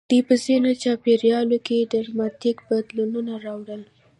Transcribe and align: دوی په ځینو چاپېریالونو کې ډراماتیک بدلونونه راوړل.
دوی 0.09 0.21
په 0.27 0.35
ځینو 0.43 0.69
چاپېریالونو 0.83 1.57
کې 1.65 1.89
ډراماتیک 1.91 2.57
بدلونونه 2.69 3.33
راوړل. 3.45 3.81